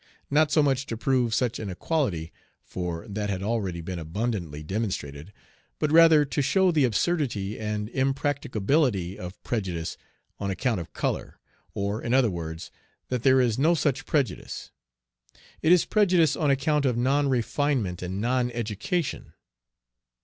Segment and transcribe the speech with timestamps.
[0.31, 2.31] Not so much to prove such an equality
[2.63, 5.31] for that had already been abundantly demonstrated
[5.77, 9.97] but rather to show the absurdity and impracticability of prejudice
[10.39, 11.37] on account of color;
[11.75, 12.71] or, in other words,
[13.09, 14.71] that there is no such prejudice.
[15.61, 19.33] It is prejudice on account of non refinement and non education.